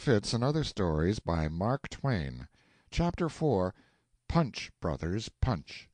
Fitz 0.00 0.32
and 0.32 0.44
Other 0.44 0.62
Stories 0.62 1.18
by 1.18 1.48
Mark 1.48 1.88
Twain. 1.88 2.46
CHAPTER 2.88 3.26
IV 3.26 3.72
[Punch, 4.28 4.70
Brothers, 4.80 5.28
Punch] 5.40 5.88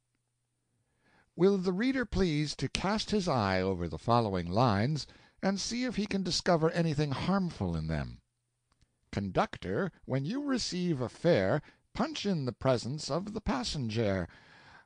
Will 1.34 1.56
the 1.56 1.72
reader 1.72 2.04
please 2.04 2.54
to 2.56 2.68
cast 2.68 3.12
his 3.12 3.28
eye 3.28 3.62
over 3.62 3.88
the 3.88 3.96
following 3.96 4.46
lines, 4.46 5.06
and 5.40 5.58
see 5.58 5.84
if 5.84 5.96
he 5.96 6.04
can 6.04 6.22
discover 6.22 6.68
anything 6.72 7.12
harmful 7.12 7.74
in 7.74 7.86
them: 7.86 8.20
"Conductor, 9.10 9.90
when 10.04 10.26
you 10.26 10.42
receive 10.44 11.00
a 11.00 11.08
fare, 11.08 11.62
Punch 11.94 12.26
in 12.26 12.44
the 12.44 12.52
presence 12.52 13.10
of 13.10 13.32
the 13.32 13.40
passenger. 13.40 14.28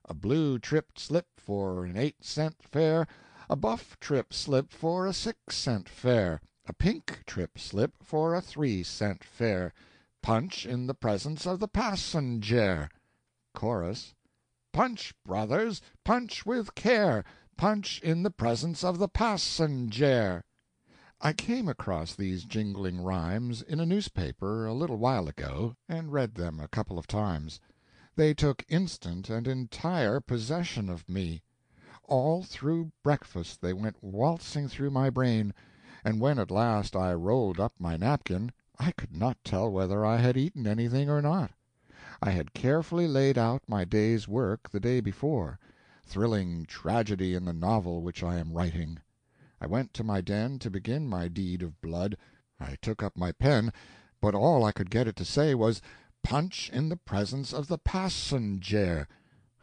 A 0.04 0.14
blue 0.14 0.60
trip 0.60 0.96
slip 0.96 1.26
for 1.36 1.84
an 1.84 1.96
eight 1.96 2.24
cent 2.24 2.62
fare, 2.62 3.08
A 3.50 3.56
buff 3.56 3.98
trip 3.98 4.32
slip 4.32 4.72
for 4.72 5.08
a 5.08 5.12
six 5.12 5.56
cent 5.56 5.88
fare, 5.88 6.40
A 6.70 6.74
pink 6.74 7.22
trip 7.24 7.58
slip 7.58 7.94
for 8.02 8.34
a 8.34 8.42
three 8.42 8.82
cent 8.82 9.24
fare 9.24 9.72
Punch 10.20 10.66
in 10.66 10.86
the 10.86 10.92
presence 10.92 11.46
of 11.46 11.60
the 11.60 11.66
passenger." 11.66 12.90
Chorus 13.54 14.14
Punch, 14.70 15.14
brothers, 15.24 15.80
punch 16.04 16.44
with 16.44 16.74
care, 16.74 17.24
Punch 17.56 18.02
in 18.02 18.22
the 18.22 18.30
presence 18.30 18.84
of 18.84 18.98
the 18.98 19.08
passenger. 19.08 20.44
I 21.22 21.32
came 21.32 21.68
across 21.68 22.14
these 22.14 22.44
jingling 22.44 23.00
rhymes 23.00 23.62
in 23.62 23.80
a 23.80 23.86
newspaper 23.86 24.66
a 24.66 24.74
little 24.74 24.98
while 24.98 25.26
ago, 25.26 25.74
and 25.88 26.12
read 26.12 26.34
them 26.34 26.60
a 26.60 26.68
couple 26.68 26.98
of 26.98 27.06
times. 27.06 27.60
They 28.14 28.34
took 28.34 28.62
instant 28.68 29.30
and 29.30 29.48
entire 29.48 30.20
possession 30.20 30.90
of 30.90 31.08
me. 31.08 31.42
All 32.02 32.42
through 32.42 32.92
breakfast 33.02 33.62
they 33.62 33.72
went 33.72 34.02
waltzing 34.02 34.68
through 34.68 34.90
my 34.90 35.08
brain, 35.08 35.54
and 36.04 36.20
when 36.20 36.38
at 36.38 36.50
last 36.50 36.94
I 36.94 37.12
rolled 37.14 37.58
up 37.58 37.72
my 37.78 37.96
napkin 37.96 38.52
I 38.78 38.92
could 38.92 39.12
not 39.12 39.42
tell 39.44 39.70
whether 39.70 40.06
I 40.06 40.18
had 40.18 40.36
eaten 40.36 40.66
anything 40.66 41.10
or 41.10 41.20
not. 41.20 41.50
I 42.22 42.30
had 42.30 42.54
carefully 42.54 43.08
laid 43.08 43.36
out 43.36 43.62
my 43.68 43.84
day's 43.84 44.28
work 44.28 44.70
the 44.70 44.80
day 44.80 45.00
before 45.00 45.58
thrilling 46.08 46.64
tragedy 46.64 47.34
in 47.34 47.44
the 47.44 47.52
novel 47.52 48.00
which 48.00 48.22
I 48.22 48.38
am 48.38 48.52
writing. 48.52 48.98
I 49.60 49.66
went 49.66 49.92
to 49.94 50.04
my 50.04 50.20
den 50.20 50.58
to 50.60 50.70
begin 50.70 51.08
my 51.08 51.28
deed 51.28 51.62
of 51.62 51.80
blood. 51.82 52.16
I 52.58 52.76
took 52.80 53.02
up 53.02 53.16
my 53.16 53.32
pen, 53.32 53.72
but 54.20 54.34
all 54.34 54.64
I 54.64 54.72
could 54.72 54.90
get 54.90 55.06
it 55.06 55.16
to 55.16 55.24
say 55.24 55.54
was, 55.54 55.82
"Punch 56.22 56.70
in 56.70 56.88
the 56.88 56.96
presence 56.96 57.52
of 57.52 57.68
the 57.68 57.78
passenjare." 57.78 59.06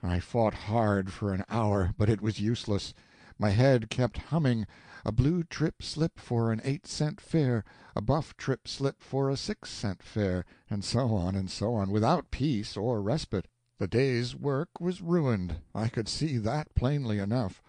I 0.04 0.20
fought 0.20 0.54
hard 0.54 1.12
for 1.12 1.34
an 1.34 1.46
hour, 1.50 1.96
but 1.98 2.10
it 2.10 2.22
was 2.22 2.40
useless. 2.40 2.94
My 3.40 3.50
head 3.50 3.90
kept 3.90 4.18
humming, 4.18 4.68
"A 5.08 5.12
blue 5.12 5.44
trip 5.44 5.84
slip 5.84 6.18
for 6.18 6.52
an 6.52 6.60
eight 6.64 6.88
cent 6.88 7.22
fare, 7.22 7.64
a 7.96 8.02
buff 8.02 8.36
trip 8.38 8.68
slip 8.68 9.04
for 9.04 9.30
a 9.30 9.38
six 9.38 9.70
cent 9.70 10.02
fare," 10.02 10.44
and 10.68 10.84
so 10.84 11.14
on 11.14 11.36
and 11.36 11.48
so 11.48 11.76
on, 11.76 11.92
without 11.92 12.32
peace 12.32 12.76
or 12.76 13.04
respite. 13.04 13.48
The 13.78 13.88
day's 13.88 14.36
work 14.36 14.70
was 14.80 15.04
ruined 15.04 15.58
I 15.76 15.90
could 15.90 16.08
see 16.08 16.38
that 16.40 16.74
plainly 16.74 17.20
enough. 17.20 17.62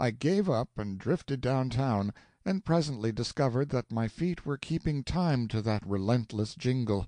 I 0.00 0.10
gave 0.10 0.50
up 0.50 0.70
and 0.76 0.98
drifted 0.98 1.40
down 1.40 1.70
town, 1.70 2.12
and 2.44 2.64
presently 2.64 3.12
discovered 3.12 3.68
that 3.68 3.92
my 3.92 4.08
feet 4.08 4.44
were 4.44 4.58
keeping 4.58 5.04
time 5.04 5.46
to 5.54 5.62
that 5.62 5.86
relentless 5.86 6.56
jingle. 6.56 7.06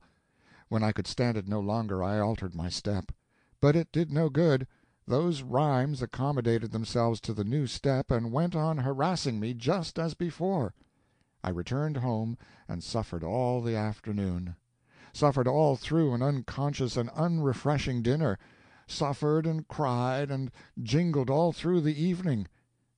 When 0.69 0.85
I 0.85 0.93
could 0.93 1.09
stand 1.09 1.37
it 1.37 1.49
no 1.49 1.59
longer 1.59 2.01
I 2.01 2.21
altered 2.21 2.55
my 2.55 2.69
step. 2.69 3.11
But 3.61 3.75
it 3.75 3.91
did 3.91 4.13
no 4.13 4.29
good. 4.31 4.69
Those 5.07 5.43
rhymes 5.43 6.01
accommodated 6.01 6.73
themselves 6.73 7.21
to 7.21 7.35
the 7.35 7.45
new 7.45 7.67
step 7.67 8.11
and 8.11 8.33
went 8.33 8.57
on 8.57 8.79
harassing 8.79 9.39
me 9.39 9.53
just 9.53 9.99
as 9.99 10.15
before. 10.15 10.73
I 11.43 11.51
returned 11.51 11.99
home 11.99 12.39
and 12.67 12.83
suffered 12.83 13.23
all 13.23 13.61
the 13.61 13.77
afternoon; 13.77 14.57
suffered 15.13 15.47
all 15.47 15.77
through 15.77 16.15
an 16.15 16.23
unconscious 16.23 16.97
and 16.97 17.11
unrefreshing 17.15 18.01
dinner; 18.01 18.39
suffered 18.87 19.45
and 19.47 19.69
cried 19.69 20.31
and 20.31 20.51
jingled 20.83 21.29
all 21.29 21.53
through 21.53 21.83
the 21.83 22.03
evening; 22.03 22.47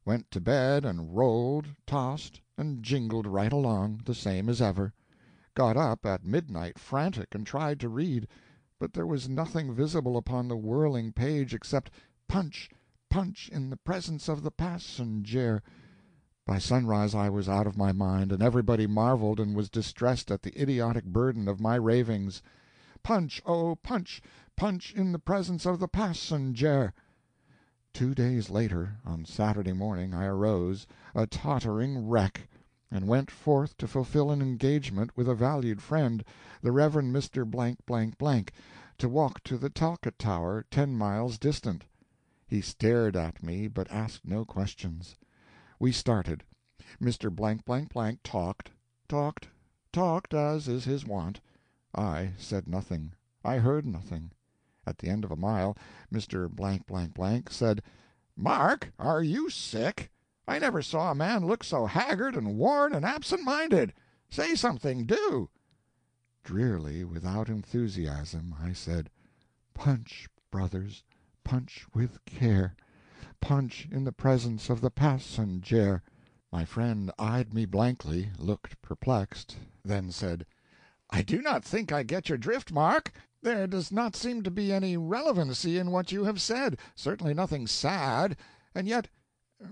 went 0.05 0.31
to 0.31 0.41
bed 0.41 0.85
and 0.85 1.17
rolled, 1.17 1.67
tossed, 1.89 2.41
and 2.57 2.85
jingled 2.85 3.27
right 3.27 3.53
along, 3.53 4.03
the 4.05 4.15
same 4.15 4.49
as 4.49 4.63
ever; 4.63 4.95
got 5.55 5.77
up 5.77 6.07
at 6.07 6.25
midnight 6.25 6.79
frantic 6.79 7.35
and 7.35 7.45
tried 7.49 7.81
to 7.81 7.89
read 7.89 8.29
but 8.79 8.93
there 8.93 9.07
was 9.07 9.29
nothing 9.29 9.75
visible 9.75 10.17
upon 10.17 10.49
the 10.49 10.57
whirling 10.57 11.13
page 11.13 11.55
except 11.55 11.91
"Punch, 12.29 12.69
punch 13.09 13.49
in 13.49 13.71
the 13.71 13.77
presence 13.77 14.29
of 14.29 14.43
the 14.43 14.51
passenjare." 14.51 15.63
By 16.47 16.59
sunrise 16.59 17.15
I 17.15 17.29
was 17.29 17.49
out 17.49 17.67
of 17.67 17.77
my 17.77 17.93
mind, 17.93 18.33
and 18.33 18.43
everybody 18.43 18.87
marveled 18.87 19.41
and 19.41 19.57
was 19.57 19.71
distressed 19.71 20.31
at 20.31 20.43
the 20.43 20.61
idiotic 20.61 21.05
burden 21.05 21.49
of 21.49 21.61
my 21.61 21.77
ravings. 21.77 22.43
Punch, 23.03 23.43
oh, 23.47 23.77
punch, 23.77 24.21
punch 24.57 24.95
in 24.95 25.13
the 25.13 25.19
presence 25.19 25.67
of 25.67 25.79
the 25.79 25.89
passenjare. 25.89 26.93
Two 27.93 28.15
days 28.15 28.51
later, 28.51 28.99
on 29.05 29.25
Saturday 29.25 29.73
morning, 29.73 30.13
I 30.13 30.27
arose, 30.27 30.87
a 31.15 31.27
tottering 31.27 32.07
wreck 32.07 32.47
and 32.97 33.07
went 33.07 33.31
forth 33.31 33.77
to 33.77 33.87
fulfill 33.87 34.31
an 34.31 34.41
engagement 34.41 35.15
with 35.15 35.29
a 35.29 35.35
valued 35.35 35.83
friend, 35.83 36.25
the 36.63 36.73
Rev. 36.73 36.95
Mr. 36.95 37.45
to 38.97 39.07
walk 39.07 39.45
to 39.45 39.59
the 39.59 39.69
Talcott 39.69 40.19
Tower, 40.19 40.65
ten 40.71 40.97
miles 40.97 41.37
distant. 41.37 41.85
He 42.47 42.63
stared 42.63 43.15
at 43.15 43.43
me, 43.43 43.69
but 43.69 43.91
asked 43.91 44.27
no 44.27 44.47
questions. 44.47 45.15
We 45.79 45.93
started. 45.93 46.43
Mr. 46.99 47.31
talked, 48.23 48.71
talked, 49.09 49.49
talked, 49.93 50.33
as 50.33 50.67
is 50.67 50.85
his 50.85 51.05
wont. 51.05 51.41
I 51.95 52.33
said 52.39 52.67
nothing, 52.67 53.13
I 53.45 53.59
heard 53.59 53.85
nothing. 53.85 54.31
At 54.87 54.99
the 54.99 55.09
end 55.09 55.23
of 55.23 55.31
a 55.31 55.37
mile, 55.37 55.77
Mr. 56.11 56.49
said, 57.51 57.83
"Mark, 58.35 58.93
are 58.99 59.23
you 59.23 59.51
sick? 59.51 60.11
I 60.49 60.61
never 60.61 60.81
saw 60.81 61.11
a 61.11 61.15
man 61.17 61.45
look 61.45 61.65
so 61.65 61.87
haggard 61.87 62.37
and 62.37 62.57
worn 62.57 62.95
and 62.95 63.05
absent 63.05 63.43
minded. 63.43 63.93
Say 64.31 64.55
something, 64.55 65.05
do!" 65.05 65.51
Drearily, 66.45 67.03
without 67.03 67.49
enthusiasm, 67.49 68.55
I 68.57 68.73
said, 68.73 69.11
"Punch, 69.75 70.29
brothers, 70.53 71.03
punch 71.43 71.85
with 71.93 72.25
care; 72.27 72.77
Punch 73.41 73.89
in 73.91 74.05
the 74.05 74.13
presence 74.13 74.71
of 74.71 74.81
the 74.81 74.89
passenjare." 74.89 76.05
My 76.53 76.65
friend 76.65 77.11
eyed 77.19 77.53
me 77.53 77.65
blankly, 77.67 78.31
looked 78.39 78.81
perplexed, 78.81 79.57
then 79.85 80.13
said, 80.13 80.47
"I 81.11 81.23
do 81.23 81.43
not 81.43 81.65
think 81.65 81.91
I 81.91 82.05
get 82.05 82.29
your 82.29 82.39
drift, 82.39 82.71
Mark. 82.71 83.11
There 83.43 83.67
does 83.67 83.91
not 83.91 84.15
seem 84.15 84.45
to 84.45 84.53
be 84.53 84.73
any 84.73 84.97
relevancy 84.97 85.77
in 85.77 85.91
what 85.91 86.13
you 86.13 86.23
have 86.23 86.41
said 86.41 86.79
certainly 86.95 87.35
nothing 87.35 87.67
sad 87.67 88.37
and 88.77 88.87
yet 88.87 89.09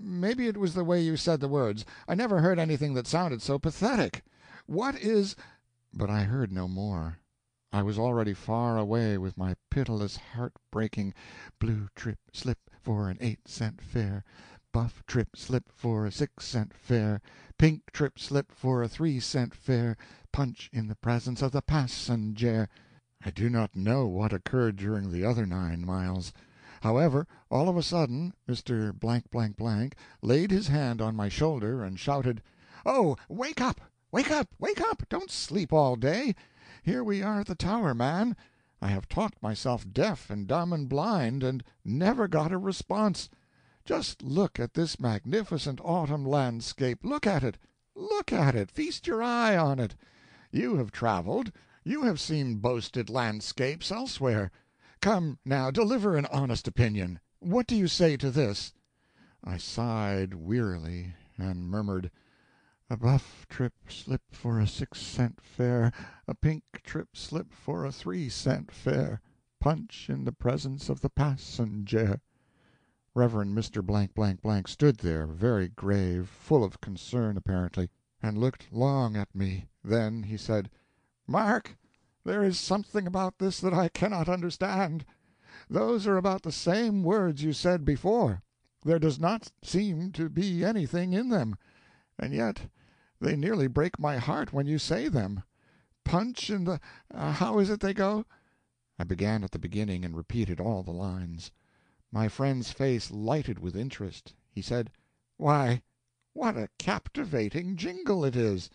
Maybe 0.01 0.47
it 0.47 0.57
was 0.57 0.73
the 0.73 0.83
way 0.83 0.99
you 0.99 1.15
said 1.15 1.39
the 1.39 1.47
words. 1.47 1.85
I 2.07 2.15
never 2.15 2.41
heard 2.41 2.57
anything 2.57 2.95
that 2.95 3.05
sounded 3.05 3.43
so 3.43 3.59
pathetic. 3.59 4.23
What 4.65 4.95
is 4.95 5.35
But 5.93 6.09
I 6.09 6.23
heard 6.23 6.51
no 6.51 6.67
more. 6.67 7.19
I 7.71 7.83
was 7.83 7.99
already 7.99 8.33
far 8.33 8.79
away 8.79 9.19
with 9.19 9.37
my 9.37 9.55
pitiless, 9.69 10.17
heart 10.17 10.53
breaking 10.71 11.13
"Blue 11.59 11.89
trip 11.93 12.17
slip 12.33 12.71
for 12.81 13.09
an 13.09 13.17
eight 13.21 13.47
cent 13.47 13.79
fare, 13.79 14.23
Buff 14.71 15.03
trip 15.05 15.37
slip 15.37 15.71
for 15.71 16.07
a 16.07 16.11
six 16.11 16.45
cent 16.45 16.73
fare, 16.73 17.21
Pink 17.59 17.91
trip 17.91 18.17
slip 18.17 18.51
for 18.51 18.81
a 18.81 18.89
three 18.89 19.19
cent 19.19 19.53
fare, 19.53 19.97
Punch 20.31 20.67
in 20.73 20.87
the 20.87 20.95
presence 20.95 21.43
of 21.43 21.51
the 21.51 21.61
passenjare." 21.61 22.69
I 23.23 23.29
do 23.29 23.51
not 23.51 23.75
know 23.75 24.07
what 24.07 24.33
occurred 24.33 24.77
during 24.77 25.11
the 25.11 25.23
other 25.23 25.45
nine 25.45 25.85
miles. 25.85 26.33
However, 26.85 27.25
all 27.49 27.67
of 27.67 27.77
a 27.77 27.81
sudden 27.81 28.31
Mr. 28.47 28.93
laid 30.21 30.51
his 30.51 30.67
hand 30.67 31.01
on 31.01 31.15
my 31.15 31.29
shoulder 31.29 31.83
and 31.83 31.99
shouted, 31.99 32.43
"Oh, 32.85 33.15
wake 33.27 33.59
up, 33.59 33.81
wake 34.11 34.29
up, 34.29 34.49
wake 34.59 34.79
up! 34.79 35.01
Don't 35.09 35.31
sleep 35.31 35.73
all 35.73 35.95
day. 35.95 36.35
Here 36.83 37.03
we 37.03 37.23
are 37.23 37.39
at 37.39 37.47
the 37.47 37.55
Tower, 37.55 37.95
man. 37.95 38.35
I 38.83 38.89
have 38.89 39.09
talked 39.09 39.41
myself 39.41 39.91
deaf 39.91 40.29
and 40.29 40.45
dumb 40.45 40.71
and 40.71 40.87
blind, 40.87 41.41
and 41.41 41.63
never 41.83 42.27
got 42.27 42.51
a 42.51 42.57
response. 42.59 43.31
Just 43.83 44.21
look 44.21 44.59
at 44.59 44.75
this 44.75 44.99
magnificent 44.99 45.81
autumn 45.83 46.23
landscape 46.23 46.99
look 47.03 47.25
at 47.25 47.43
it, 47.43 47.57
look 47.95 48.31
at 48.31 48.53
it, 48.53 48.69
feast 48.69 49.07
your 49.07 49.23
eye 49.23 49.57
on 49.57 49.79
it. 49.79 49.95
You 50.51 50.75
have 50.75 50.91
traveled, 50.91 51.51
you 51.83 52.03
have 52.03 52.19
seen 52.19 52.57
boasted 52.57 53.09
landscapes 53.09 53.91
elsewhere. 53.91 54.51
Come, 55.05 55.37
now, 55.45 55.69
deliver 55.69 56.17
an 56.17 56.25
honest 56.31 56.67
opinion. 56.67 57.19
What 57.37 57.67
do 57.67 57.75
you 57.75 57.87
say 57.87 58.17
to 58.17 58.31
this?" 58.31 58.73
I 59.43 59.57
sighed 59.57 60.33
wearily, 60.33 61.13
and 61.37 61.69
murmured, 61.69 62.09
"A 62.89 62.97
buff 62.97 63.45
trip 63.47 63.75
slip 63.87 64.23
for 64.31 64.59
a 64.59 64.65
six 64.65 64.99
cent 64.99 65.39
fare, 65.41 65.91
A 66.27 66.33
pink 66.33 66.63
trip 66.83 67.15
slip 67.15 67.53
for 67.53 67.85
a 67.85 67.91
three 67.91 68.29
cent 68.29 68.71
fare, 68.71 69.21
Punch 69.59 70.09
in 70.09 70.23
the 70.23 70.31
presence 70.31 70.89
of 70.89 71.01
the 71.01 71.09
passenjare." 71.11 72.19
Rev. 73.13 73.31
Mr. 73.31 73.85
Blank 73.85 74.15
Blank 74.15 74.41
Blank 74.41 74.67
stood 74.67 74.97
there, 74.97 75.27
very 75.27 75.69
grave, 75.69 76.27
full 76.29 76.63
of 76.63 76.81
concern, 76.81 77.37
apparently, 77.37 77.91
and 78.23 78.39
looked 78.39 78.73
long 78.73 79.15
at 79.15 79.35
me. 79.35 79.67
Then 79.83 80.23
he 80.23 80.35
said. 80.35 80.71
Mark, 81.27 81.77
there 82.25 82.43
is 82.43 82.59
something 82.59 83.05
about 83.05 83.37
this 83.37 83.59
that 83.59 83.73
I 83.73 83.87
cannot 83.87 84.27
understand. 84.27 85.05
Those 85.69 86.07
are 86.07 86.17
about 86.17 86.41
the 86.41 86.51
same 86.51 87.03
words 87.03 87.43
you 87.43 87.53
said 87.53 87.85
before. 87.85 88.41
There 88.83 88.97
does 88.97 89.19
not 89.19 89.51
seem 89.63 90.11
to 90.13 90.27
be 90.27 90.65
anything 90.65 91.13
in 91.13 91.29
them, 91.29 91.55
and 92.17 92.33
yet 92.33 92.71
they 93.21 93.35
nearly 93.35 93.67
break 93.67 93.99
my 93.99 94.17
heart 94.17 94.51
when 94.51 94.65
you 94.65 94.79
say 94.79 95.07
them. 95.07 95.43
Punch 96.03 96.49
in 96.49 96.63
the—how 96.63 97.57
uh, 97.57 97.59
is 97.59 97.69
it 97.69 97.79
they 97.79 97.93
go?" 97.93 98.25
I 98.97 99.03
began 99.03 99.43
at 99.43 99.51
the 99.51 99.59
beginning 99.59 100.03
and 100.03 100.17
repeated 100.17 100.59
all 100.59 100.81
the 100.81 100.91
lines. 100.91 101.51
My 102.11 102.27
friend's 102.27 102.71
face 102.71 103.11
lighted 103.11 103.59
with 103.59 103.75
interest. 103.75 104.33
He 104.49 104.63
said: 104.63 104.89
"Why, 105.37 105.83
what 106.33 106.57
a 106.57 106.69
captivating 106.79 107.75
jingle 107.75 108.25
it 108.25 108.35
is! 108.35 108.71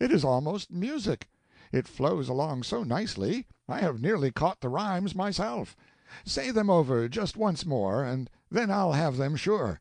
It 0.00 0.10
is 0.10 0.24
almost 0.24 0.70
music. 0.70 1.28
It 1.76 1.88
flows 1.88 2.28
along 2.28 2.62
so 2.62 2.84
nicely, 2.84 3.48
I 3.68 3.80
have 3.80 4.00
nearly 4.00 4.30
caught 4.30 4.60
the 4.60 4.68
rhymes 4.68 5.12
myself. 5.12 5.74
Say 6.24 6.52
them 6.52 6.70
over 6.70 7.08
just 7.08 7.36
once 7.36 7.66
more, 7.66 8.04
and 8.04 8.30
then 8.48 8.70
I'll 8.70 8.92
have 8.92 9.16
them, 9.16 9.34
sure." 9.34 9.80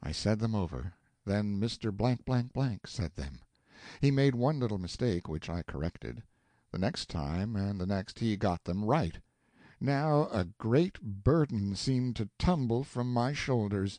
I 0.00 0.12
said 0.12 0.38
them 0.38 0.54
over. 0.54 0.94
Then 1.24 1.58
Mr. 1.58 1.92
Blank 1.92 2.24
Blank 2.24 2.52
Blank 2.52 2.86
said 2.86 3.16
them. 3.16 3.40
He 4.00 4.12
made 4.12 4.36
one 4.36 4.60
little 4.60 4.78
mistake, 4.78 5.28
which 5.28 5.50
I 5.50 5.62
corrected. 5.62 6.22
The 6.70 6.78
next 6.78 7.10
time 7.10 7.56
and 7.56 7.80
the 7.80 7.86
next 7.86 8.20
he 8.20 8.36
got 8.36 8.62
them 8.62 8.84
right. 8.84 9.18
Now 9.80 10.28
a 10.30 10.44
great 10.44 11.02
burden 11.02 11.74
seemed 11.74 12.14
to 12.14 12.30
tumble 12.38 12.84
from 12.84 13.12
my 13.12 13.32
shoulders. 13.32 13.98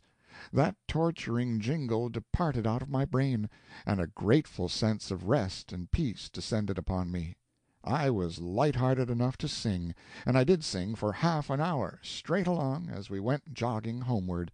That 0.51 0.75
torturing 0.85 1.61
jingle 1.61 2.09
departed 2.09 2.67
out 2.67 2.81
of 2.81 2.89
my 2.89 3.05
brain, 3.05 3.49
and 3.85 4.01
a 4.01 4.07
grateful 4.07 4.67
sense 4.67 5.09
of 5.09 5.29
rest 5.29 5.71
and 5.71 5.89
peace 5.89 6.27
descended 6.27 6.77
upon 6.77 7.09
me. 7.09 7.37
I 7.85 8.09
was 8.09 8.41
light 8.41 8.75
hearted 8.75 9.09
enough 9.09 9.37
to 9.37 9.47
sing, 9.47 9.95
and 10.25 10.37
I 10.37 10.43
did 10.43 10.61
sing 10.61 10.93
for 10.95 11.13
half 11.13 11.49
an 11.49 11.61
hour, 11.61 12.01
straight 12.03 12.47
along, 12.47 12.89
as 12.89 13.09
we 13.09 13.21
went 13.21 13.53
jogging 13.53 14.01
homeward. 14.01 14.51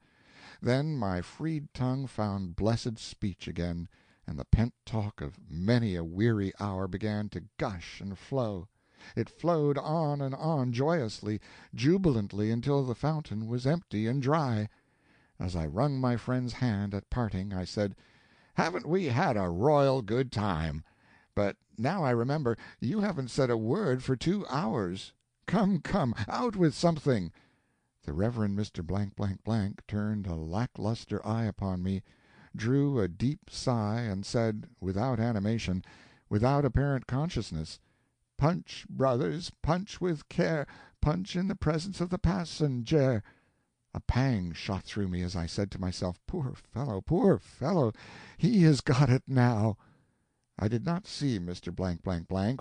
Then 0.62 0.98
my 0.98 1.22
freed 1.24 1.74
tongue 1.74 2.06
found 2.06 2.56
blessed 2.56 3.00
speech 3.00 3.48
again, 3.48 3.90
and 4.28 4.38
the 4.38 4.46
pent 4.46 4.76
talk 4.86 5.20
of 5.20 5.40
many 5.50 5.96
a 5.96 6.04
weary 6.04 6.54
hour 6.60 6.88
began 6.88 7.28
to 7.30 7.46
gush 7.58 8.02
and 8.02 8.20
flow. 8.20 8.68
It 9.16 9.32
flowed 9.32 9.80
on 9.80 10.22
and 10.22 10.36
on 10.36 10.74
joyously, 10.74 11.42
jubilantly, 11.74 12.52
until 12.52 12.84
the 12.84 12.94
fountain 12.94 13.48
was 13.48 13.66
empty 13.66 14.06
and 14.06 14.22
dry. 14.22 14.70
As 15.44 15.56
I 15.56 15.66
wrung 15.66 16.00
my 16.00 16.18
friend's 16.18 16.54
hand 16.54 16.94
at 16.94 17.10
parting, 17.10 17.52
I 17.52 17.64
said: 17.66 17.96
"Haven't 18.54 18.86
we 18.88 19.06
had 19.06 19.38
a 19.38 19.50
royal 19.50 20.04
good 20.04 20.32
time! 20.32 20.84
But 21.34 21.58
now 21.80 22.04
I 22.04 22.12
remember, 22.12 22.56
you 22.80 23.00
haven't 23.00 23.32
said 23.32 23.50
a 23.50 23.58
word 23.58 24.04
for 24.04 24.16
two 24.16 24.46
hours. 24.50 25.14
Come, 25.48 25.80
come, 25.80 26.14
out 26.28 26.56
with 26.56 26.76
something!" 26.76 27.32
The 28.04 28.14
Rev. 28.14 28.36
Mr. 28.36 28.86
turned 29.88 30.28
a 30.28 30.36
lack 30.36 30.78
lustre 30.78 31.26
eye 31.26 31.46
upon 31.46 31.82
me, 31.82 32.04
drew 32.56 33.00
a 33.00 33.08
deep 33.08 33.50
sigh, 33.50 34.02
and 34.02 34.24
said, 34.24 34.68
without 34.80 35.20
animation, 35.20 35.84
without 36.30 36.66
apparent 36.66 37.08
consciousness: 37.08 37.80
"Punch, 38.38 38.86
brothers, 38.88 39.50
punch 39.64 40.00
with 40.00 40.30
care, 40.30 40.68
Punch 41.02 41.36
in 41.36 41.48
the 41.48 41.56
presence 41.56 42.00
of 42.00 42.12
the 42.12 42.20
passenjare." 42.20 43.24
A 43.94 44.00
pang 44.00 44.54
shot 44.54 44.86
through 44.86 45.10
me 45.10 45.22
as 45.22 45.36
I 45.36 45.46
said 45.46 45.70
to 45.72 45.82
myself, 45.82 46.18
"Poor 46.26 46.54
fellow, 46.54 47.02
poor 47.02 47.38
fellow, 47.38 47.92
he 48.38 48.62
has 48.62 48.80
got 48.80 49.10
it 49.10 49.24
now!" 49.28 49.76
I 50.58 50.70
did 50.70 50.86
not 50.86 51.06
see 51.06 51.38
Mr. 51.40 51.76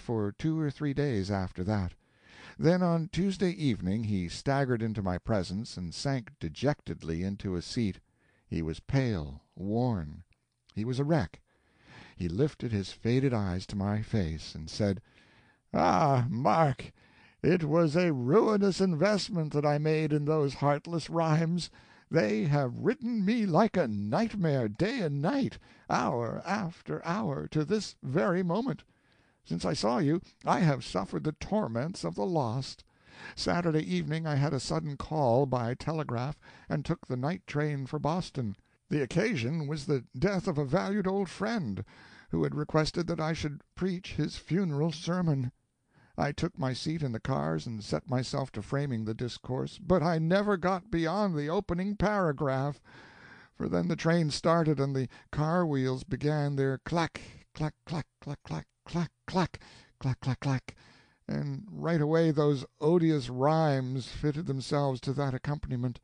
for 0.00 0.32
two 0.32 0.58
or 0.58 0.72
three 0.72 0.92
days 0.92 1.30
after 1.30 1.62
that. 1.62 1.94
Then 2.58 2.82
on 2.82 3.10
Tuesday 3.10 3.50
evening 3.52 4.02
he 4.02 4.28
staggered 4.28 4.82
into 4.82 5.02
my 5.04 5.18
presence 5.18 5.76
and 5.76 5.94
sank 5.94 6.32
dejectedly 6.40 7.22
into 7.22 7.54
a 7.54 7.62
seat. 7.62 8.00
He 8.48 8.60
was 8.60 8.80
pale, 8.80 9.40
worn; 9.54 10.24
he 10.74 10.84
was 10.84 10.98
a 10.98 11.04
wreck. 11.04 11.40
He 12.16 12.28
lifted 12.28 12.72
his 12.72 12.90
faded 12.90 13.32
eyes 13.32 13.68
to 13.68 13.76
my 13.76 14.02
face, 14.02 14.56
and 14.56 14.68
said: 14.68 15.00
"Ah, 15.72 16.26
Mark! 16.28 16.90
It 17.42 17.64
was 17.64 17.96
a 17.96 18.12
ruinous 18.12 18.82
investment 18.82 19.54
that 19.54 19.64
I 19.64 19.78
made 19.78 20.12
in 20.12 20.26
those 20.26 20.52
heartless 20.52 21.08
rhymes. 21.08 21.70
They 22.10 22.44
have 22.44 22.76
ridden 22.76 23.24
me 23.24 23.46
like 23.46 23.78
a 23.78 23.88
nightmare, 23.88 24.68
day 24.68 25.00
and 25.00 25.22
night, 25.22 25.58
hour 25.88 26.42
after 26.44 27.02
hour, 27.02 27.48
to 27.48 27.64
this 27.64 27.96
very 28.02 28.42
moment. 28.42 28.84
Since 29.42 29.64
I 29.64 29.72
saw 29.72 29.96
you, 29.98 30.20
I 30.44 30.60
have 30.60 30.84
suffered 30.84 31.24
the 31.24 31.32
torments 31.32 32.04
of 32.04 32.14
the 32.14 32.26
lost. 32.26 32.84
Saturday 33.34 33.82
evening 33.90 34.26
I 34.26 34.34
had 34.34 34.52
a 34.52 34.60
sudden 34.60 34.98
call, 34.98 35.46
by 35.46 35.72
telegraph, 35.72 36.38
and 36.68 36.84
took 36.84 37.06
the 37.06 37.16
night 37.16 37.46
train 37.46 37.86
for 37.86 37.98
Boston. 37.98 38.54
The 38.90 39.02
occasion 39.02 39.66
was 39.66 39.86
the 39.86 40.04
death 40.18 40.46
of 40.46 40.58
a 40.58 40.64
valued 40.66 41.06
old 41.06 41.30
friend, 41.30 41.86
who 42.32 42.44
had 42.44 42.54
requested 42.54 43.06
that 43.06 43.20
I 43.20 43.32
should 43.32 43.62
preach 43.74 44.16
his 44.16 44.36
funeral 44.36 44.92
sermon. 44.92 45.52
I 46.22 46.32
took 46.32 46.58
my 46.58 46.74
seat 46.74 47.02
in 47.02 47.12
the 47.12 47.18
cars 47.18 47.66
and 47.66 47.82
set 47.82 48.10
myself 48.10 48.52
to 48.52 48.60
framing 48.60 49.06
the 49.06 49.14
discourse, 49.14 49.78
but 49.78 50.02
I 50.02 50.18
never 50.18 50.58
got 50.58 50.90
beyond 50.90 51.34
the 51.34 51.48
opening 51.48 51.96
paragraph; 51.96 52.78
for 53.54 53.70
then 53.70 53.88
the 53.88 53.96
train 53.96 54.30
started 54.30 54.78
and 54.78 54.94
the 54.94 55.08
car 55.32 55.64
wheels 55.64 56.04
began 56.04 56.56
their 56.56 56.76
clack, 56.76 57.22
clack, 57.54 57.72
clack, 57.86 58.06
clack, 58.20 58.38
clack, 58.44 58.66
clack, 58.84 59.10
clack, 59.26 59.62
clack, 59.98 60.20
clack, 60.20 60.40
clack, 60.40 60.76
and 61.26 61.66
right 61.70 62.02
away 62.02 62.30
those 62.30 62.66
odious 62.82 63.30
rhymes 63.30 64.08
fitted 64.08 64.44
themselves 64.44 65.00
to 65.00 65.14
that 65.14 65.32
accompaniment. 65.32 66.00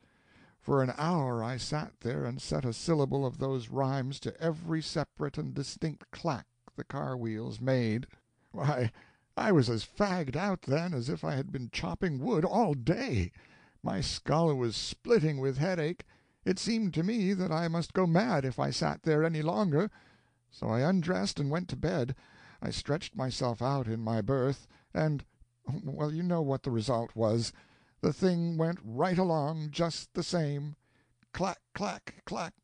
For 0.58 0.82
an 0.82 0.94
hour 0.96 1.44
I 1.44 1.58
sat 1.58 1.92
there 2.00 2.24
and 2.24 2.40
set 2.40 2.64
a 2.64 2.72
syllable 2.72 3.26
of 3.26 3.36
those 3.36 3.68
rhymes 3.68 4.18
to 4.20 4.40
every 4.40 4.80
separate 4.80 5.36
and 5.36 5.52
distinct 5.52 6.10
clack 6.10 6.46
the 6.74 6.84
car 6.84 7.18
wheels 7.18 7.60
made. 7.60 8.06
Why! 8.50 8.90
I 9.38 9.52
was 9.52 9.68
as 9.68 9.84
fagged 9.84 10.34
out, 10.34 10.62
then, 10.62 10.94
as 10.94 11.10
if 11.10 11.22
I 11.22 11.34
had 11.34 11.52
been 11.52 11.68
chopping 11.70 12.20
wood 12.20 12.42
all 12.42 12.72
day. 12.72 13.32
My 13.82 14.00
skull 14.00 14.54
was 14.54 14.74
splitting 14.74 15.40
with 15.40 15.58
headache. 15.58 16.06
It 16.46 16.58
seemed 16.58 16.94
to 16.94 17.02
me 17.02 17.34
that 17.34 17.52
I 17.52 17.68
must 17.68 17.92
go 17.92 18.06
mad 18.06 18.46
if 18.46 18.58
I 18.58 18.70
sat 18.70 19.02
there 19.02 19.22
any 19.22 19.42
longer. 19.42 19.90
So 20.50 20.68
I 20.68 20.80
undressed 20.80 21.38
and 21.38 21.50
went 21.50 21.68
to 21.68 21.76
bed. 21.76 22.14
I 22.62 22.70
stretched 22.70 23.14
myself 23.14 23.60
out 23.60 23.86
in 23.86 24.00
my 24.00 24.22
berth, 24.22 24.66
and—well, 24.94 26.14
you 26.14 26.22
know 26.22 26.40
what 26.40 26.62
the 26.62 26.70
result 26.70 27.14
was. 27.14 27.52
The 28.00 28.14
thing 28.14 28.56
went 28.56 28.78
right 28.82 29.18
along, 29.18 29.70
just 29.70 30.14
the 30.14 30.22
same. 30.22 30.76
Clack, 31.34 31.60
clack, 31.74 32.22
clack, 32.24 32.54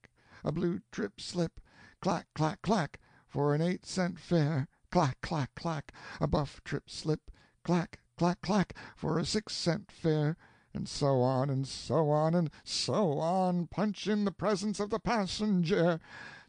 a 0.43 0.51
blue 0.51 0.81
trip 0.91 1.21
slip, 1.21 1.61
clack, 2.01 2.29
clack, 2.35 2.63
clack, 2.63 2.99
for 3.29 3.55
an 3.55 3.61
eight 3.61 3.85
cent 3.85 4.19
fare 4.19 4.69
clack, 4.93 5.21
clack, 5.23 5.55
clack, 5.57 5.91
a 6.21 6.29
buff 6.29 6.61
trip 6.65 6.85
slip, 6.89 7.31
clack, 7.65 7.99
clack, 8.17 8.43
clack, 8.43 8.77
for 8.95 9.19
a 9.19 9.25
six 9.25 9.55
cent 9.55 9.91
fare, 9.91 10.37
and 10.75 10.87
so 10.89 11.21
on, 11.23 11.49
and 11.51 11.67
so 11.67 12.11
on, 12.11 12.35
and 12.35 12.51
so 12.63 13.19
on, 13.19 13.67
punch 13.67 14.07
in 14.07 14.25
the 14.25 14.31
presence 14.31 14.79
of 14.79 14.91
the 14.91 15.01
passenjare. 15.01 15.99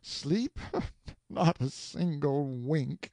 Sleep? 0.01 0.59
Not 1.29 1.61
a 1.61 1.69
single 1.69 2.45
wink. 2.45 3.11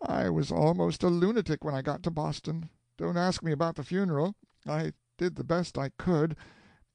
I 0.00 0.30
was 0.30 0.50
almost 0.50 1.02
a 1.02 1.08
lunatic 1.08 1.62
when 1.62 1.74
I 1.74 1.82
got 1.82 2.02
to 2.04 2.10
Boston. 2.10 2.70
Don't 2.96 3.18
ask 3.18 3.42
me 3.42 3.52
about 3.52 3.76
the 3.76 3.84
funeral. 3.84 4.34
I 4.66 4.92
did 5.18 5.36
the 5.36 5.44
best 5.44 5.76
I 5.76 5.90
could, 5.98 6.36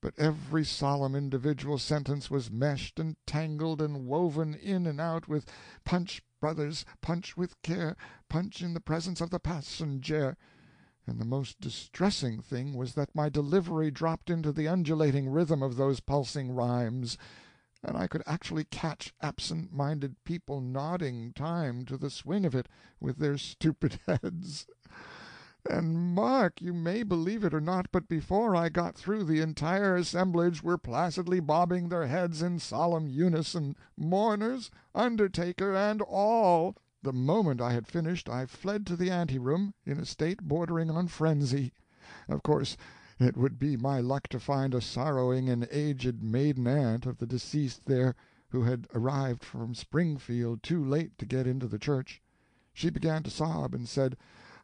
but 0.07 0.17
every 0.17 0.63
solemn 0.63 1.15
individual 1.15 1.77
sentence 1.77 2.31
was 2.31 2.49
meshed 2.49 2.97
and 2.97 3.17
tangled 3.25 3.81
and 3.81 4.07
woven 4.07 4.53
in 4.53 4.87
and 4.87 5.01
out 5.01 5.27
with 5.27 5.45
punch 5.83 6.21
brothers, 6.39 6.85
punch 7.01 7.35
with 7.35 7.61
care, 7.61 7.97
punch 8.29 8.61
in 8.61 8.73
the 8.73 8.79
presence 8.79 9.19
of 9.19 9.31
the 9.31 9.39
passenjare; 9.39 10.37
and 11.05 11.19
the 11.19 11.25
most 11.25 11.59
distressing 11.59 12.41
thing 12.41 12.73
was 12.73 12.93
that 12.93 13.13
my 13.13 13.27
delivery 13.27 13.91
dropped 13.91 14.29
into 14.29 14.53
the 14.53 14.65
undulating 14.65 15.27
rhythm 15.27 15.61
of 15.61 15.75
those 15.75 15.99
pulsing 15.99 16.51
rhymes, 16.51 17.17
and 17.83 17.97
I 17.97 18.07
could 18.07 18.23
actually 18.25 18.63
catch 18.63 19.13
absent 19.21 19.73
minded 19.73 20.15
people 20.23 20.61
nodding 20.61 21.33
time 21.33 21.83
to 21.83 21.97
the 21.97 22.09
swing 22.09 22.45
of 22.45 22.55
it 22.55 22.69
with 23.01 23.17
their 23.17 23.37
stupid 23.37 23.99
heads. 24.07 24.67
And 25.69 26.15
mark, 26.15 26.61
you 26.61 26.73
may 26.73 27.03
believe 27.03 27.43
it 27.43 27.53
or 27.53 27.59
not, 27.59 27.91
but 27.91 28.07
before 28.07 28.55
I 28.55 28.69
got 28.69 28.95
through 28.95 29.25
the 29.25 29.41
entire 29.41 29.97
assemblage 29.97 30.63
were 30.63 30.77
placidly 30.77 31.41
bobbing 31.41 31.89
their 31.89 32.07
heads 32.07 32.41
in 32.41 32.59
solemn 32.59 33.09
unison, 33.09 33.75
mourners, 33.97 34.71
undertaker, 34.95 35.75
and 35.75 36.01
all. 36.01 36.77
The 37.03 37.11
moment 37.11 37.59
I 37.59 37.73
had 37.73 37.85
finished 37.85 38.29
I 38.29 38.45
fled 38.45 38.87
to 38.87 38.95
the 38.95 39.11
anteroom, 39.11 39.73
in 39.85 39.99
a 39.99 40.05
state 40.05 40.41
bordering 40.41 40.89
on 40.89 41.09
frenzy. 41.09 41.73
Of 42.29 42.43
course 42.43 42.77
it 43.19 43.35
would 43.35 43.59
be 43.59 43.75
my 43.75 43.99
luck 43.99 44.29
to 44.29 44.39
find 44.39 44.73
a 44.73 44.79
sorrowing 44.79 45.49
and 45.49 45.67
aged 45.69 46.23
maiden 46.23 46.65
aunt 46.65 47.05
of 47.05 47.17
the 47.17 47.27
deceased 47.27 47.87
there, 47.87 48.15
who 48.49 48.63
had 48.63 48.87
arrived 48.93 49.43
from 49.43 49.75
Springfield 49.75 50.63
too 50.63 50.81
late 50.81 51.17
to 51.17 51.25
get 51.25 51.45
into 51.45 51.67
the 51.67 51.77
church. 51.77 52.21
She 52.73 52.89
began 52.89 53.21
to 53.23 53.29
sob, 53.29 53.73
and 53.73 53.89
said: 53.89 54.15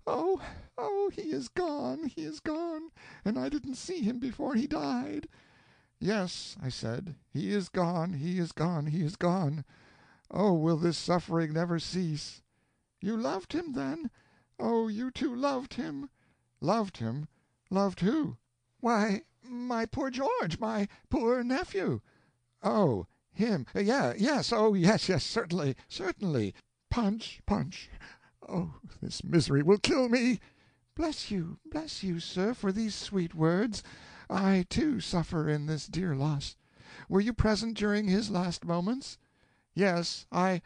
"Oh, 0.06 0.42
oh, 0.78 1.10
he 1.14 1.32
is 1.32 1.48
gone, 1.48 2.10
he 2.10 2.24
is 2.24 2.42
gone, 2.42 2.92
and 3.24 3.40
I 3.40 3.48
didn't 3.48 3.76
see 3.76 4.02
him 4.02 4.20
before 4.20 4.54
he 4.54 4.68
died!" 4.68 5.30
"Yes," 5.98 6.58
I 6.62 6.68
said, 6.68 7.16
"he 7.30 7.52
is 7.52 7.70
gone, 7.70 8.12
he 8.12 8.38
is 8.38 8.52
gone, 8.52 8.88
he 8.88 9.02
is 9.02 9.16
gone. 9.16 9.64
Oh, 10.30 10.56
will 10.56 10.76
this 10.76 10.98
suffering 10.98 11.54
never 11.54 11.80
cease!" 11.80 12.42
"You 13.00 13.16
loved 13.16 13.54
him, 13.54 13.72
then? 13.72 14.12
Oh, 14.60 14.90
you 14.90 15.10
too 15.10 15.34
loved 15.34 15.76
him!" 15.76 16.10
"Loved 16.60 16.98
him? 16.98 17.30
Loved 17.70 18.02
who?" 18.02 18.36
"Why, 18.82 19.22
my 19.42 19.86
poor 19.86 20.10
George, 20.10 20.60
my 20.60 20.90
poor 21.10 21.46
nephew." 21.46 22.02
"Oh, 22.62 23.08
him 23.32 23.66
yes 23.74 24.20
yes 24.20 24.52
oh, 24.52 24.74
yes, 24.74 25.08
yes, 25.08 25.24
certainly, 25.26 25.78
certainly. 25.88 26.54
Punch, 26.90 27.42
punch 27.46 27.90
oh, 28.50 28.76
this 29.02 29.24
misery 29.24 29.64
will 29.64 29.78
kill 29.78 30.10
me!" 30.10 30.42
"Bless 30.96 31.32
you, 31.32 31.60
bless 31.66 32.04
you, 32.04 32.20
sir, 32.20 32.54
for 32.54 32.74
these 32.74 32.94
sweet 32.94 33.34
words. 33.34 33.82
I, 34.30 34.66
too, 34.70 35.00
suffer 35.00 35.48
in 35.48 35.66
this 35.66 35.88
dear 35.88 36.14
loss. 36.14 36.58
Were 37.08 37.22
you 37.22 37.32
present 37.32 37.78
during 37.78 38.10
his 38.10 38.30
last 38.30 38.66
moments?" 38.66 39.18
"Yes, 39.74 40.26
I 40.30 40.62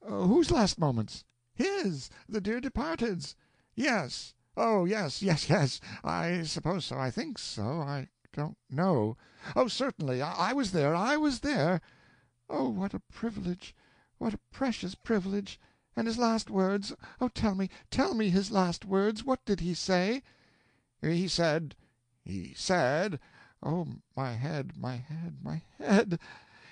uh, 0.00 0.26
whose 0.26 0.52
last 0.52 0.78
moments?" 0.78 1.24
"His 1.54 2.08
the 2.28 2.40
dear 2.40 2.60
departed's." 2.60 3.34
"Yes 3.74 4.34
oh, 4.56 4.84
yes, 4.84 5.22
yes, 5.22 5.48
yes 5.48 5.80
I 6.02 6.42
suppose 6.42 6.84
so 6.84 6.98
I 6.98 7.10
think 7.10 7.38
so 7.38 7.80
I 7.80 8.08
don't 8.32 8.58
know 8.68 9.16
oh, 9.56 9.68
certainly 9.68 10.20
I 10.20 10.52
was 10.52 10.72
there, 10.72 10.94
I 10.94 11.16
was 11.16 11.40
there." 11.40 11.80
"Oh, 12.48 12.68
what 12.68 12.94
a 12.94 13.00
privilege, 13.00 13.74
what 14.18 14.34
a 14.34 14.40
precious 14.52 14.94
privilege! 14.94 15.60
And 15.98 16.06
his 16.06 16.16
last 16.16 16.48
words 16.48 16.92
oh, 17.20 17.26
tell 17.26 17.56
me, 17.56 17.68
tell 17.90 18.14
me 18.14 18.30
his 18.30 18.52
last 18.52 18.84
words 18.84 19.24
what 19.24 19.44
did 19.44 19.58
he 19.58 19.74
say?" 19.74 20.22
"He 21.02 21.26
said 21.26 21.74
he 22.24 22.54
said 22.54 23.18
oh, 23.64 23.84
my 24.16 24.34
head, 24.34 24.76
my 24.76 24.94
head, 24.94 25.38
my 25.42 25.60
head! 25.76 26.20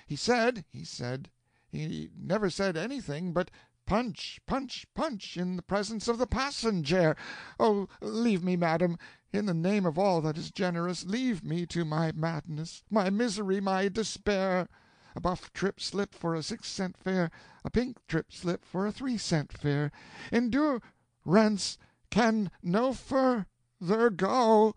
He 0.05 0.15
said 0.15 0.63
he 0.71 0.85
said 0.85 1.29
he 1.67 2.09
never 2.17 2.49
said 2.49 2.77
anything 2.77 3.33
but 3.33 3.51
'Punch, 3.85 4.39
punch, 4.45 4.87
punch 4.93 5.35
in 5.35 5.57
the 5.57 5.61
presence 5.61 6.07
of 6.07 6.19
the 6.19 6.25
passenjare!' 6.27 7.17
Oh, 7.59 7.89
leave 7.99 8.45
me, 8.45 8.55
madam 8.55 8.97
in 9.33 9.45
the 9.45 9.53
name 9.53 9.85
of 9.85 9.99
all 9.99 10.21
that 10.21 10.37
is 10.37 10.51
generous, 10.51 11.03
leave 11.03 11.43
me 11.43 11.65
to 11.65 11.83
my 11.83 12.13
madness, 12.13 12.81
my 12.89 13.09
misery, 13.09 13.59
my 13.59 13.89
despair! 13.89 14.69
A 15.17 15.19
buff 15.19 15.51
trip 15.51 15.79
slip 15.79 16.13
for 16.13 16.35
a 16.35 16.43
six 16.43 16.67
cent 16.69 16.95
fare, 16.95 17.31
a 17.65 17.71
pink 17.71 18.05
trip 18.05 18.31
slip 18.31 18.63
for 18.63 18.85
a 18.85 18.91
three 18.91 19.17
cent 19.17 19.51
fare. 19.51 19.91
Endur 20.31 20.79
rance 21.25 21.79
can 22.11 22.51
no 22.61 22.93
fur 22.93 23.47
ther 23.81 24.11
go. 24.11 24.75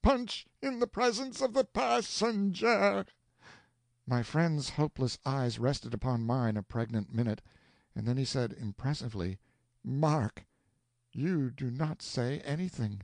Punch 0.00 0.46
in 0.62 0.78
the 0.78 0.86
presence 0.86 1.40
of 1.40 1.54
the 1.54 1.64
passenjare!" 1.64 3.06
My 4.06 4.22
friend's 4.22 4.68
hopeless 4.68 5.18
eyes 5.26 5.58
rested 5.58 5.92
upon 5.92 6.24
mine 6.24 6.56
a 6.56 6.62
pregnant 6.62 7.12
minute, 7.12 7.42
and 7.96 8.06
then 8.06 8.16
he 8.16 8.24
said, 8.24 8.52
impressively: 8.52 9.40
"Mark, 9.82 10.46
you 11.10 11.50
do 11.50 11.68
not 11.68 12.00
say 12.00 12.38
anything, 12.42 13.02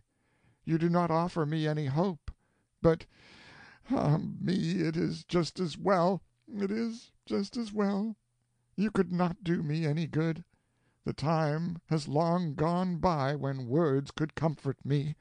you 0.65 0.79
do 0.79 0.89
not 0.89 1.11
offer 1.11 1.45
me 1.45 1.67
any 1.67 1.87
hope, 1.87 2.31
but 2.81 3.07
ah 3.91 4.19
me, 4.19 4.83
it 4.83 4.97
is 4.97 5.25
just 5.25 5.59
as 5.59 5.77
well 5.77 6.23
it 6.59 6.71
is 6.71 7.13
just 7.27 7.57
as 7.57 7.73
well. 7.73 8.17
You 8.77 8.91
could 8.91 9.13
not 9.13 9.45
do 9.45 9.63
me 9.63 9.87
any 9.87 10.07
good. 10.07 10.45
The 11.05 11.13
time 11.13 11.79
has 11.87 12.09
long 12.09 12.55
gone 12.55 12.97
by 12.99 13.35
when 13.37 13.69
words 13.69 14.11
could 14.11 14.35
comfort 14.35 14.85
me. 14.85 15.17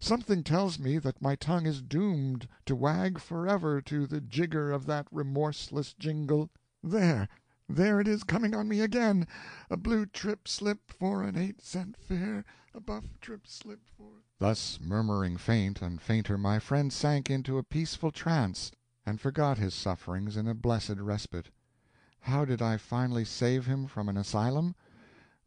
Something 0.00 0.42
tells 0.42 0.78
me 0.78 0.98
that 0.98 1.22
my 1.22 1.36
tongue 1.36 1.66
is 1.66 1.82
doomed 1.82 2.48
to 2.64 2.74
wag 2.74 3.18
forever 3.18 3.80
to 3.82 4.06
the 4.06 4.20
jigger 4.20 4.72
of 4.72 4.86
that 4.86 5.06
remorseless 5.10 5.94
jingle. 5.94 6.50
There 6.82 7.28
there 7.68 8.00
it 8.00 8.06
is 8.06 8.22
coming 8.22 8.54
on 8.54 8.68
me 8.68 8.80
again! 8.80 9.26
A 9.70 9.76
blue 9.76 10.06
trip 10.06 10.46
slip 10.46 10.92
for 10.92 11.24
an 11.24 11.36
eight 11.36 11.60
cent 11.60 11.96
fare, 11.96 12.44
a 12.72 12.80
buff 12.80 13.18
trip 13.20 13.46
slip 13.46 13.80
for 13.96 14.22
Thus 14.38 14.78
murmuring 14.80 15.36
faint 15.36 15.82
and 15.82 16.00
fainter, 16.00 16.38
my 16.38 16.58
friend 16.60 16.92
sank 16.92 17.28
into 17.28 17.58
a 17.58 17.64
peaceful 17.64 18.12
trance 18.12 18.70
and 19.06 19.20
forgot 19.20 19.56
his 19.56 19.72
sufferings 19.72 20.36
in 20.36 20.48
a 20.48 20.54
blessed 20.54 20.98
respite. 20.98 21.50
How 22.20 22.44
did 22.44 22.60
I 22.60 22.76
finally 22.76 23.24
save 23.24 23.66
him 23.66 23.86
from 23.86 24.08
an 24.08 24.16
asylum? 24.16 24.74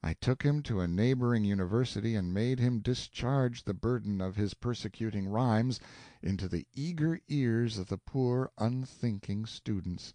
I 0.01 0.13
took 0.13 0.43
him 0.43 0.63
to 0.63 0.79
a 0.79 0.87
neighboring 0.87 1.43
university 1.43 2.15
and 2.15 2.33
made 2.33 2.57
him 2.57 2.79
discharge 2.79 3.63
the 3.63 3.73
burden 3.73 4.21
of 4.21 4.37
his 4.37 4.53
persecuting 4.53 5.27
rhymes 5.27 5.81
into 6.21 6.47
the 6.47 6.65
eager 6.73 7.19
ears 7.27 7.77
of 7.77 7.87
the 7.87 7.97
poor 7.97 8.49
unthinking 8.57 9.45
students. 9.45 10.13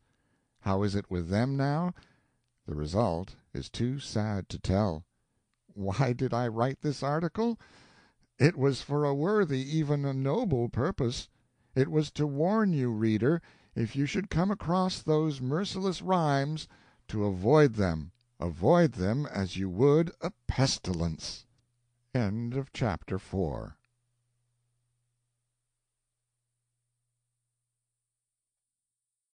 How 0.61 0.83
is 0.83 0.95
it 0.95 1.11
with 1.11 1.29
them 1.29 1.55
now? 1.55 1.93
The 2.67 2.75
result 2.75 3.35
is 3.53 3.69
too 3.69 3.99
sad 3.99 4.49
to 4.49 4.59
tell. 4.59 5.05
Why 5.75 6.15
did 6.15 6.33
I 6.33 6.49
write 6.49 6.81
this 6.81 7.03
article? 7.03 7.61
It 8.39 8.57
was 8.57 8.81
for 8.81 9.05
a 9.05 9.15
worthy, 9.15 9.61
even 9.77 10.07
a 10.07 10.15
noble 10.15 10.71
purpose. 10.71 11.29
It 11.77 11.91
was 11.91 12.13
to 12.13 12.25
warn 12.25 12.73
you, 12.73 12.89
reader, 12.93 13.43
if 13.75 13.97
you 13.97 14.07
should 14.07 14.31
come 14.31 14.53
across 14.53 15.03
those 15.03 15.41
merciless 15.41 16.03
rhymes, 16.03 16.69
to 17.09 17.25
avoid 17.25 17.75
them 17.75 18.13
avoid 18.39 18.93
them 18.93 19.27
as 19.27 19.57
you 19.57 19.69
would 19.69 20.13
a 20.21 20.31
pestilence. 20.47 21.47
CHAPTER 22.73 23.19
5 23.19 23.73